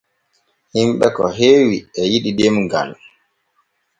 Hinɓe 0.73 1.07
ko 1.15 1.23
heewi 1.37 1.77
e 1.99 2.01
yiɗi 2.11 2.31
demgal. 2.37 2.89